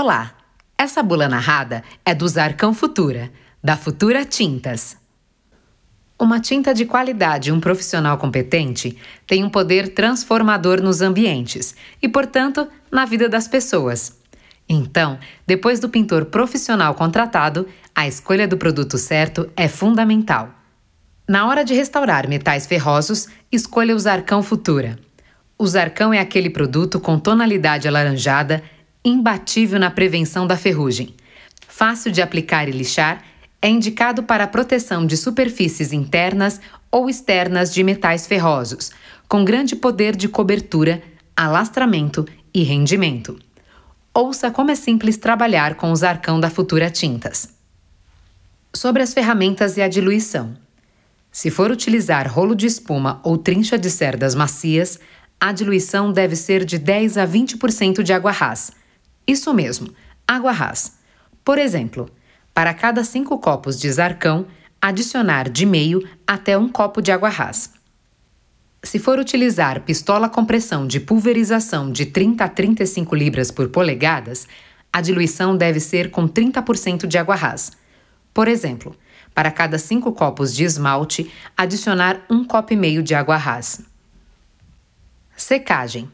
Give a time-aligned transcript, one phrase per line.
[0.00, 0.32] Olá!
[0.78, 4.96] Essa bula narrada é do Zarcão Futura, da Futura Tintas.
[6.16, 12.08] Uma tinta de qualidade e um profissional competente tem um poder transformador nos ambientes e,
[12.08, 14.16] portanto, na vida das pessoas.
[14.68, 20.54] Então, depois do pintor profissional contratado, a escolha do produto certo é fundamental.
[21.28, 24.96] Na hora de restaurar metais ferrosos, escolha o Zarcão Futura.
[25.58, 28.62] O Zarcão é aquele produto com tonalidade alaranjada,
[29.04, 31.14] imbatível na prevenção da ferrugem.
[31.66, 33.24] Fácil de aplicar e lixar,
[33.60, 36.60] é indicado para a proteção de superfícies internas
[36.90, 38.90] ou externas de metais ferrosos,
[39.28, 41.02] com grande poder de cobertura,
[41.36, 43.38] alastramento e rendimento.
[44.14, 47.48] Ouça como é simples trabalhar com o Zarcão da Futura Tintas.
[48.74, 50.56] Sobre as ferramentas e a diluição.
[51.30, 54.98] Se for utilizar rolo de espuma ou trincha de cerdas macias,
[55.40, 58.72] a diluição deve ser de 10 a 20% de água ras.
[59.28, 59.90] Isso mesmo,
[60.26, 60.98] água ras.
[61.44, 62.10] Por exemplo,
[62.54, 64.46] para cada 5 copos de zarcão,
[64.80, 67.74] adicionar de meio até um copo de água ras.
[68.82, 74.48] Se for utilizar pistola com pressão de pulverização de 30 a 35 libras por polegadas,
[74.90, 77.72] a diluição deve ser com 30% de água ras.
[78.32, 78.96] Por exemplo,
[79.34, 83.84] para cada 5 copos de esmalte, adicionar um copo e meio de água rasa.
[85.36, 86.08] Secagem.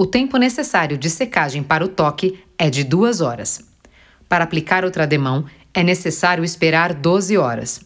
[0.00, 3.62] O tempo necessário de secagem para o toque é de 2 horas.
[4.26, 7.82] Para aplicar outra demão, é necessário esperar 12 horas.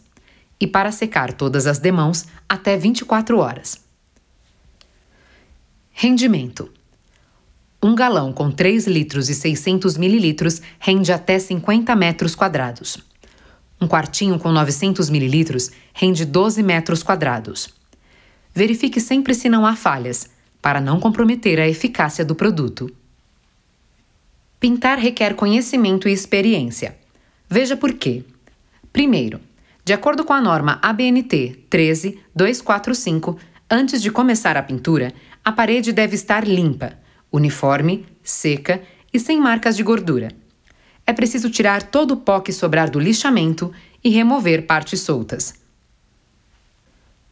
[0.61, 3.85] E para secar todas as demãos, até 24 horas.
[5.91, 6.71] Rendimento.
[7.83, 12.97] Um galão com 3 litros e 600 mililitros rende até 50 metros quadrados.
[13.81, 17.71] Um quartinho com 900 mililitros rende 12 metros quadrados.
[18.55, 20.33] Verifique sempre se não há falhas,
[20.65, 22.91] para não comprometer a eficácia do produto.
[24.59, 26.97] Pintar requer conhecimento e experiência.
[27.47, 28.25] Veja por quê.
[28.91, 29.39] Primeiro,
[29.85, 33.39] de acordo com a norma ABNT 13245,
[33.71, 35.13] antes de começar a pintura,
[35.45, 36.95] a parede deve estar limpa,
[37.31, 38.81] uniforme, seca
[39.13, 40.31] e sem marcas de gordura
[41.07, 43.73] é preciso tirar todo o pó que sobrar do lixamento
[44.03, 45.55] e remover partes soltas.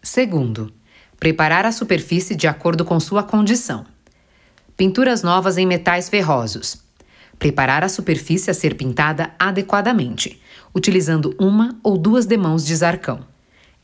[0.03, 0.73] Segundo,
[1.23, 3.87] preparar a superfície de acordo com sua condição.
[4.77, 6.83] Pinturas novas em metais ferrosos.
[7.39, 10.43] Preparar a superfície a ser pintada adequadamente,
[10.75, 13.25] utilizando uma ou duas demãos de zarcão.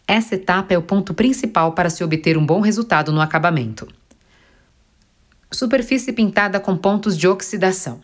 [0.05, 3.87] Essa etapa é o ponto principal para se obter um bom resultado no acabamento.
[5.49, 8.01] Superfície pintada com pontos de oxidação.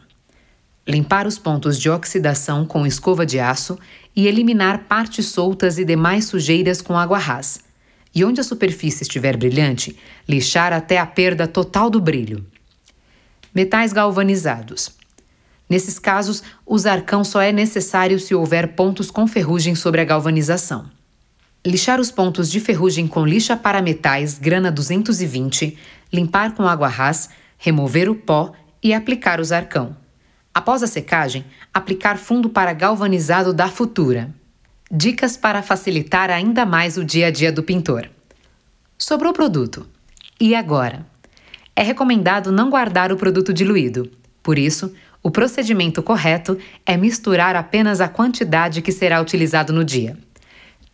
[0.87, 3.77] Limpar os pontos de oxidação com escova de aço
[4.15, 7.65] e eliminar partes soltas e demais sujeiras com água ras.
[8.15, 9.99] E onde a superfície estiver brilhante,
[10.29, 12.47] lixar até a perda total do brilho.
[13.55, 14.91] Metais galvanizados.
[15.69, 20.91] Nesses casos, o zarcão só é necessário se houver pontos com ferrugem sobre a galvanização.
[21.67, 25.79] Lixar os pontos de ferrugem com lixa para metais grana 220,
[26.13, 29.97] limpar com água ras, remover o pó e aplicar o zarcão.
[30.53, 34.33] Após a secagem, aplicar fundo para galvanizado da Futura.
[34.91, 38.11] Dicas para facilitar ainda mais o dia a dia do pintor.
[38.99, 39.87] Sobrou produto.
[40.39, 41.07] E agora?
[41.75, 44.11] É recomendado não guardar o produto diluído.
[44.43, 44.93] Por isso,
[45.23, 50.19] o procedimento correto é misturar apenas a quantidade que será utilizado no dia.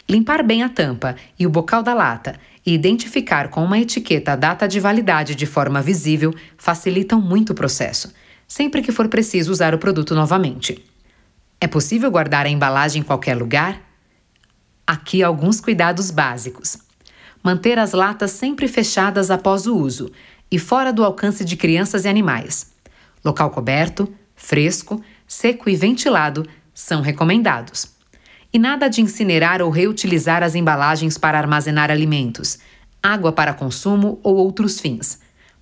[0.09, 4.37] Limpar bem a tampa e o bocal da lata e identificar com uma etiqueta a
[4.37, 8.13] data de validade de forma visível facilitam muito o processo
[8.51, 10.85] sempre que for preciso usar o produto novamente.
[11.61, 13.81] É possível guardar a embalagem em qualquer lugar?
[14.87, 16.79] Aqui alguns cuidados básicos.
[17.43, 20.11] Manter as latas sempre fechadas após o uso
[20.51, 22.73] e fora do alcance de crianças e animais.
[23.25, 27.93] Local coberto, fresco, seco e ventilado são recomendados.
[28.53, 32.59] E nada de incinerar ou reutilizar as embalagens para armazenar alimentos,
[33.03, 35.21] água para consumo ou outros fins